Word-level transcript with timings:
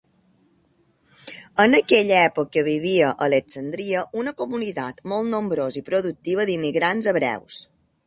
En 1.65 1.75
aquella 1.79 2.17
època, 2.31 2.63
vivia 2.69 3.05
a 3.11 3.27
Alexandria 3.27 4.03
una 4.25 4.35
comunitat 4.43 5.07
molt 5.15 5.33
nombrosa 5.37 5.83
i 5.85 5.89
productiva 5.95 6.51
d'immigrants 6.53 7.15
hebreus. 7.15 7.65